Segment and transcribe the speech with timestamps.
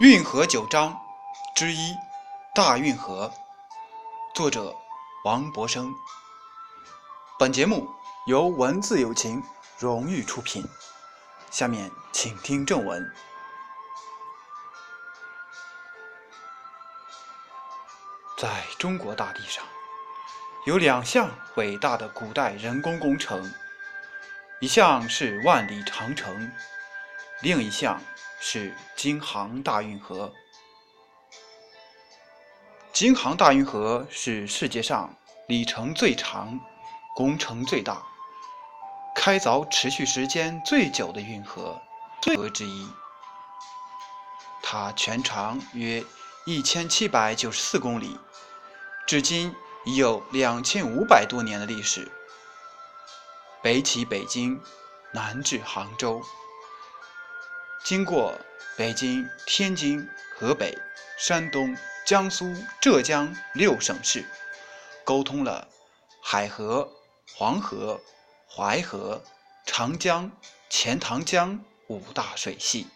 [0.00, 1.00] 运河九章
[1.54, 1.96] 之一：
[2.52, 3.32] 大运河。
[4.34, 4.74] 作者：
[5.24, 5.94] 王博生。
[7.38, 7.88] 本节目
[8.26, 9.40] 由文字友情
[9.78, 10.68] 荣誉出品。
[11.48, 13.08] 下面请听正文。
[18.36, 19.64] 在中国大地上，
[20.66, 23.48] 有两项伟大的古代人工工程，
[24.60, 26.50] 一项是万里长城，
[27.42, 28.02] 另一项。
[28.46, 30.30] 是京杭大运河。
[32.92, 35.16] 京杭大运河是世界上
[35.48, 36.60] 里程最长、
[37.16, 38.02] 工程最大、
[39.16, 41.80] 开凿持续时间最久的运河
[42.36, 42.86] 河之一。
[44.62, 46.04] 它全长约
[46.44, 48.20] 一千七百九十四公里，
[49.06, 49.54] 至今
[49.86, 52.12] 已有两千五百多年的历史。
[53.62, 54.60] 北起北京，
[55.14, 56.22] 南至杭州。
[57.84, 58.34] 经过
[58.78, 60.74] 北京、天津、河北、
[61.18, 61.76] 山东、
[62.06, 64.24] 江苏、浙江六省市，
[65.04, 65.68] 沟通了
[66.22, 66.90] 海河、
[67.34, 68.00] 黄河、
[68.48, 69.22] 淮河、
[69.66, 70.32] 长江、
[70.70, 72.86] 钱塘江五大水系。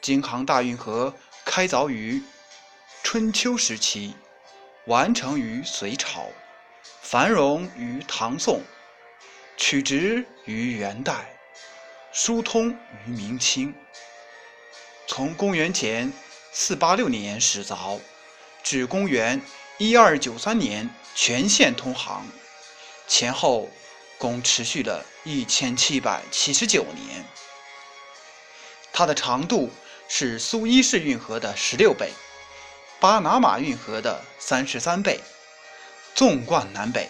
[0.00, 2.22] 京杭大运河开凿于
[3.02, 4.16] 春秋时期，
[4.86, 6.26] 完成于隋朝，
[7.02, 8.62] 繁荣于唐宋，
[9.58, 11.36] 取直于元代。
[12.12, 12.70] 疏通
[13.06, 13.72] 于明清，
[15.06, 16.12] 从公元前
[16.50, 18.00] 四八六年始凿，
[18.64, 19.40] 至公元
[19.78, 22.26] 一二九三年全线通航，
[23.06, 23.70] 前后
[24.18, 27.24] 共持续了一千七百七十九年。
[28.92, 29.70] 它的长度
[30.08, 32.10] 是苏伊士运河的十六倍，
[32.98, 35.20] 巴拿马运河的三十三倍。
[36.12, 37.08] 纵贯南北，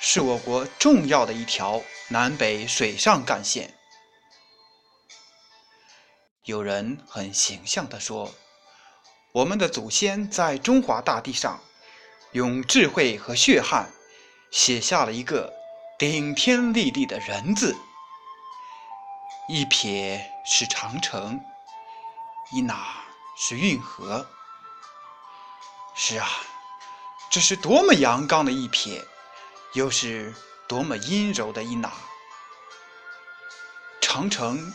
[0.00, 3.74] 是我国重要的一条南北水上干线。
[6.46, 8.32] 有人很形象地说
[9.34, 11.60] ：“我们的祖先在中华大地上，
[12.30, 13.90] 用智慧和血汗
[14.52, 15.52] 写下了一个
[15.98, 17.74] 顶天立地的人字。
[19.48, 21.40] 一撇是长城，
[22.52, 22.76] 一捺
[23.36, 24.24] 是运河。
[25.96, 26.28] 是啊，
[27.28, 29.04] 这是多么阳刚的一撇，
[29.72, 30.32] 又是
[30.68, 31.90] 多么阴柔的一捺。
[34.00, 34.72] 长城。”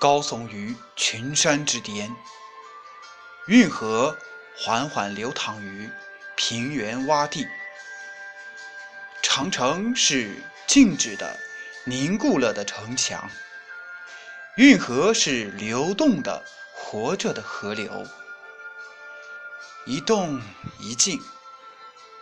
[0.00, 2.14] 高耸于群山之巅，
[3.46, 4.16] 运河
[4.56, 5.90] 缓缓流淌于
[6.36, 7.48] 平原洼地。
[9.20, 10.36] 长城是
[10.68, 11.36] 静止的、
[11.82, 13.28] 凝固了的城墙，
[14.56, 18.06] 运河是流动的、活着的河流，
[19.84, 20.40] 一动
[20.78, 21.20] 一静，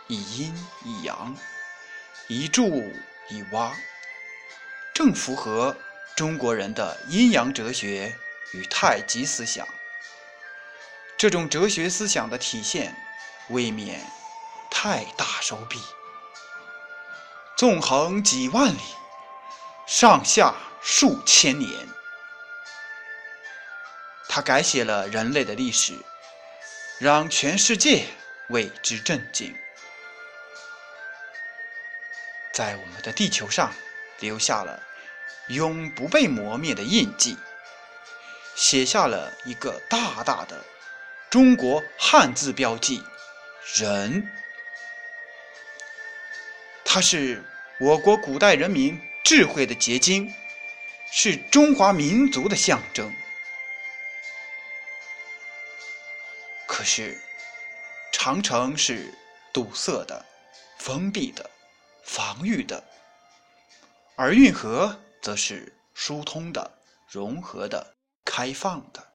[0.07, 1.37] 一阴一阳，
[2.27, 2.91] 一注
[3.29, 3.71] 一洼，
[4.95, 5.77] 正符合。
[6.17, 8.17] 中国人的阴阳哲学
[8.51, 9.67] 与太极思想，
[11.15, 12.95] 这种哲学思想的体现，
[13.49, 14.03] 未免
[14.71, 15.79] 太大手笔。
[17.55, 18.79] 纵横几万里，
[19.85, 21.87] 上下数千年，
[24.27, 25.93] 他改写了人类的历史，
[26.97, 28.07] 让全世界
[28.49, 29.55] 为之震惊，
[32.51, 33.71] 在我们的地球上
[34.19, 34.81] 留下了。
[35.47, 37.37] 永不被磨灭的印记，
[38.55, 40.65] 写下了一个大大的
[41.29, 43.03] 中国汉字标记
[43.75, 44.29] “人”。
[46.83, 47.43] 它是
[47.79, 50.33] 我国古代人民智慧的结晶，
[51.11, 53.13] 是中华民族的象征。
[56.65, 57.17] 可是，
[58.11, 59.13] 长城是
[59.53, 60.25] 堵塞的、
[60.77, 61.49] 封闭的、
[62.03, 62.83] 防御的，
[64.15, 64.99] 而运河。
[65.21, 66.79] 则是疏通的、
[67.09, 69.13] 融合的、开放的，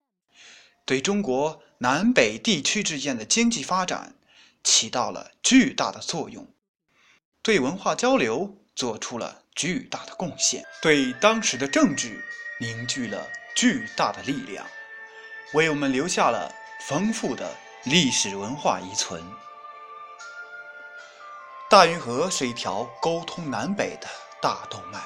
[0.85, 4.15] 对中国南北地区之间的经济发展
[4.63, 6.47] 起到了巨大的作用，
[7.43, 12.25] 对文化交流做出了巨大的贡献，对当时的政治
[12.61, 14.67] 凝聚了巨大的力量，
[15.55, 16.53] 为我们留下了
[16.89, 17.55] 丰富的
[17.85, 19.23] 历史文化遗存。
[21.69, 24.07] 大运河是一条沟通南北的
[24.41, 25.01] 大动脉。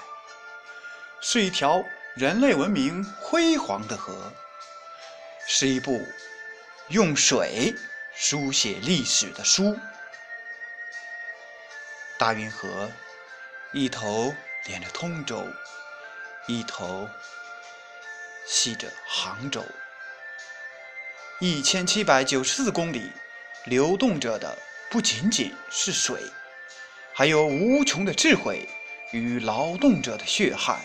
[1.21, 1.85] 是一条
[2.15, 4.33] 人类文明辉煌的河，
[5.47, 6.07] 是一部
[6.89, 7.75] 用水
[8.15, 9.77] 书写历史的书。
[12.19, 12.91] 大运河
[13.73, 14.35] 一头
[14.67, 15.47] 连着通州，
[16.47, 17.09] 一头
[18.47, 19.65] 系着杭州，
[21.41, 23.11] 一千七百九十四公里，
[23.65, 24.57] 流动着的
[24.91, 26.23] 不仅仅是水，
[27.13, 28.69] 还有无穷的智慧
[29.13, 30.81] 与劳动者的血汗。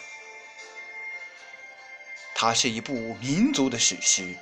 [2.43, 4.35] 它是一部民族的史诗。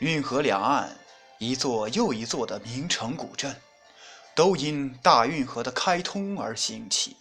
[0.00, 0.94] 运河两岸，
[1.38, 3.58] 一座又一座的名城古镇，
[4.34, 7.16] 都因大运河的开通而兴起。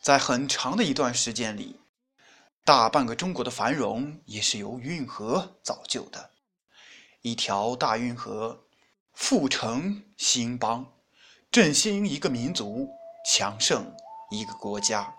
[0.00, 1.78] 在很长的一段时间里，
[2.64, 6.30] 大半个中国的繁荣也是由运河造就的。
[7.20, 8.64] 一条大运河，
[9.14, 10.84] 富城兴邦，
[11.52, 12.88] 振兴一个民族，
[13.24, 13.94] 强盛
[14.32, 15.14] 一个国家。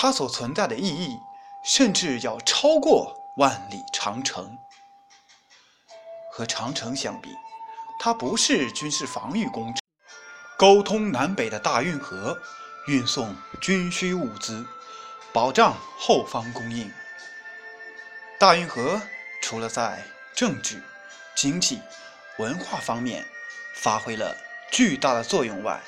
[0.00, 1.18] 它所存在的意义，
[1.64, 4.56] 甚至要超过万里长城。
[6.30, 7.34] 和长城相比，
[7.98, 9.80] 它不是军事防御工程，
[10.56, 12.38] 沟通南北的大运河，
[12.86, 14.64] 运送军需物资，
[15.32, 16.88] 保障后方供应。
[18.38, 19.02] 大运河
[19.42, 20.00] 除了在
[20.32, 20.80] 政治、
[21.34, 21.82] 经济、
[22.38, 23.26] 文化方面
[23.74, 24.36] 发挥了
[24.70, 25.80] 巨大的作用外，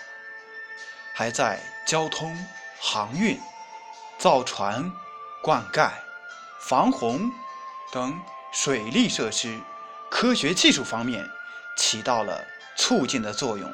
[1.14, 2.36] 还在交通、
[2.80, 3.40] 航运、
[4.20, 4.92] 造船、
[5.40, 5.90] 灌溉、
[6.60, 7.32] 防洪
[7.90, 8.20] 等
[8.52, 9.58] 水利设施、
[10.10, 11.26] 科学技术方面
[11.74, 12.46] 起到了
[12.76, 13.72] 促进的作用。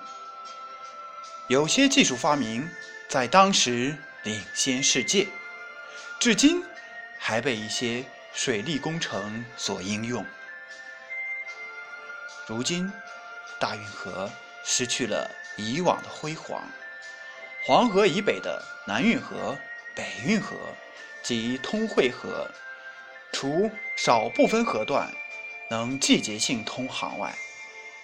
[1.48, 2.70] 有些技术发明
[3.08, 5.26] 在当时领先世界，
[6.20, 6.62] 至今
[7.18, 10.24] 还被一些水利工程所应用。
[12.46, 12.92] 如今，
[13.58, 14.30] 大运河
[14.62, 16.62] 失去了以往的辉煌。
[17.64, 19.58] 黄河以北的南运河、
[19.96, 20.54] 北运河
[21.22, 22.48] 及通惠河，
[23.32, 25.10] 除少部分河段
[25.70, 27.34] 能季节性通航外，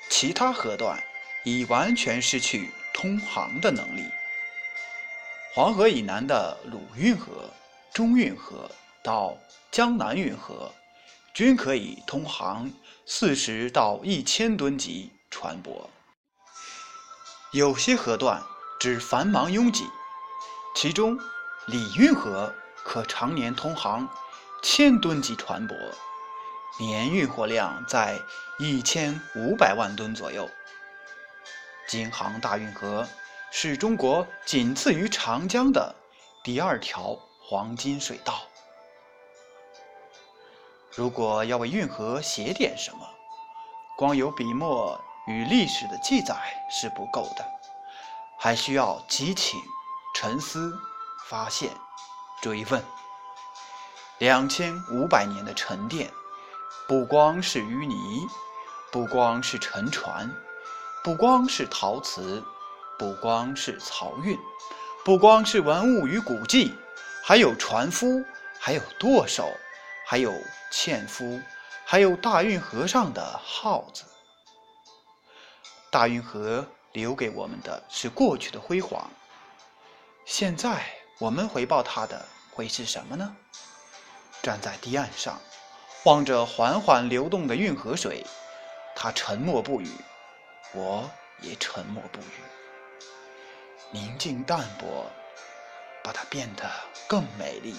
[0.08, 0.98] 其他河段
[1.44, 4.06] 已完全失去通航的能力。
[5.54, 7.50] 黄河以南的鲁运河、
[7.92, 8.70] 中运河
[9.02, 9.36] 到
[9.70, 10.72] 江南运河，
[11.34, 12.72] 均可以通航。
[13.04, 15.88] 四十到一千吨级船舶，
[17.52, 18.40] 有些河段
[18.78, 19.84] 只繁忙拥挤，
[20.76, 21.18] 其中
[21.72, 22.52] 礼运河
[22.84, 24.06] 可常年通航
[24.62, 25.74] 千吨级船舶，
[26.78, 28.20] 年运货量在
[28.58, 30.46] 一千五百万吨左右。
[31.88, 33.08] 京杭大运河
[33.50, 35.94] 是中国仅次于长江的
[36.44, 38.42] 第二条黄金水道。
[40.94, 43.08] 如果要为运河写点什么，
[43.96, 46.36] 光有笔墨与历史的记载
[46.70, 47.42] 是不够的，
[48.38, 49.58] 还需要激情、
[50.14, 50.78] 沉思、
[51.28, 51.70] 发现、
[52.40, 52.82] 追问。
[54.18, 56.12] 两千五百年的沉淀，
[56.86, 58.26] 不光是淤泥，
[58.90, 60.34] 不光是沉船，
[61.02, 62.42] 不光是陶瓷，
[62.98, 64.38] 不光是漕运，
[65.04, 66.74] 不光是文物与古迹，
[67.24, 68.24] 还有船夫，
[68.60, 69.48] 还有舵手。
[70.04, 70.34] 还有
[70.70, 71.40] 纤夫，
[71.86, 74.04] 还有大运河上的耗子。
[75.90, 79.08] 大运河留给我们的是过去的辉煌，
[80.26, 80.84] 现在
[81.22, 83.36] 我们回报他的会是什么呢？
[84.42, 85.40] 站在堤岸上，
[86.02, 88.26] 望着缓缓流动的运河水，
[88.96, 89.88] 他沉默不语，
[90.74, 91.08] 我
[91.40, 92.42] 也沉默不语。
[93.92, 95.08] 宁静淡泊，
[96.02, 96.68] 把它变得
[97.06, 97.76] 更美丽。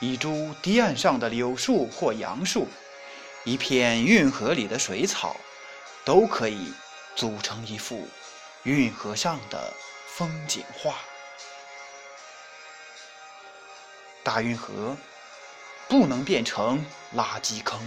[0.00, 2.66] 一株堤岸上的柳树或杨树，
[3.44, 5.36] 一片运河里的水草，
[6.06, 6.72] 都可以
[7.14, 8.08] 组成一幅
[8.62, 9.74] 运河上的
[10.06, 10.94] 风景画。
[14.24, 14.96] 大运河
[15.86, 17.78] 不能变成垃圾坑，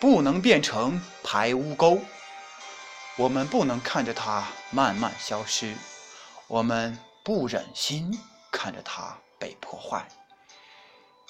[0.00, 2.00] 不能变成排污沟。
[3.16, 5.74] 我们不能看着它慢慢消失，
[6.46, 8.18] 我们不忍心
[8.50, 10.08] 看着它被破坏。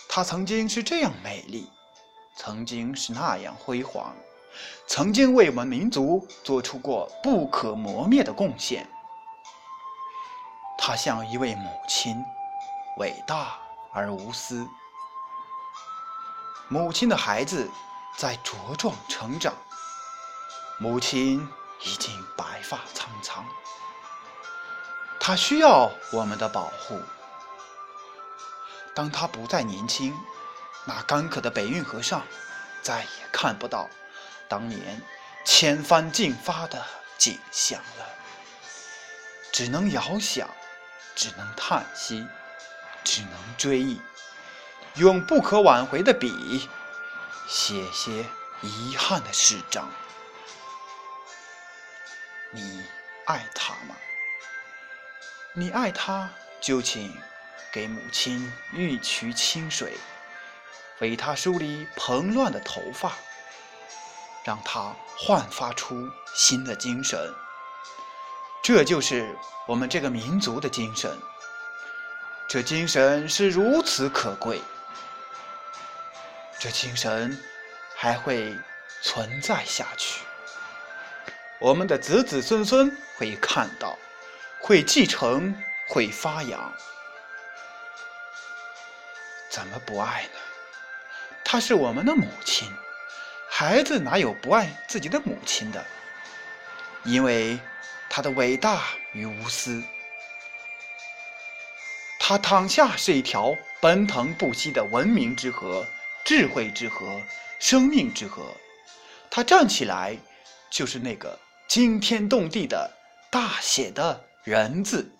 [0.08, 1.68] 它曾经是这样美丽，
[2.36, 4.14] 曾经是那样辉煌，
[4.86, 8.86] 曾经为我们民族做出过不可磨灭的贡献。
[10.78, 12.24] 它像一位母亲，
[12.98, 13.58] 伟大
[13.92, 14.66] 而无私。
[16.68, 17.68] 母亲的孩子
[18.16, 19.54] 在茁壮成长，
[20.78, 21.48] 母亲
[21.82, 23.44] 已经白发苍苍，
[25.18, 27.00] 她需要我们的保护。
[28.94, 30.16] 当他不再年轻，
[30.84, 32.22] 那干渴的北运河上
[32.82, 33.88] 再也看不到
[34.48, 35.00] 当年
[35.44, 36.84] 千帆竞发的
[37.16, 38.06] 景象了，
[39.52, 40.48] 只能遥想，
[41.14, 42.26] 只能叹息，
[43.04, 44.00] 只能追忆，
[44.94, 46.68] 用不可挽回的笔
[47.48, 48.24] 写些
[48.60, 49.88] 遗憾的诗章。
[52.50, 52.84] 你
[53.26, 53.96] 爱他吗？
[55.52, 56.30] 你爱他，
[56.60, 57.12] 就请。
[57.72, 59.96] 给母亲浴渠清水，
[60.98, 63.12] 为她梳理蓬乱的头发，
[64.42, 67.32] 让她焕发出新的精神。
[68.60, 69.38] 这就是
[69.68, 71.16] 我们这个民族的精神。
[72.52, 74.60] 这精神是如此可贵，
[76.58, 77.40] 这精神
[77.94, 78.58] 还会
[79.00, 80.24] 存在下去。
[81.60, 83.96] 我们的子子孙孙会看到，
[84.58, 85.54] 会继承，
[85.86, 86.72] 会发扬。
[89.48, 90.40] 怎么不爱呢？
[91.44, 92.68] 她是我们的母亲，
[93.48, 95.86] 孩子哪有不爱自己的母亲的？
[97.04, 97.60] 因为
[98.08, 99.80] 她的伟大与无私。
[102.30, 105.84] 他躺下是一条奔腾不息的文明之河、
[106.24, 107.20] 智慧之河、
[107.58, 108.44] 生命之河；
[109.28, 110.16] 他站起来
[110.70, 112.88] 就是那个惊天动地的
[113.32, 115.10] 大写的人字。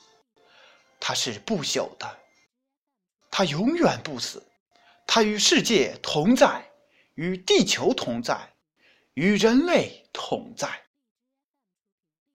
[1.01, 2.09] 它是不朽的。
[3.29, 4.41] 它永远不死，
[5.05, 6.65] 它与世界同在，
[7.17, 8.39] 与地球同在，
[9.15, 10.69] 与人类同在。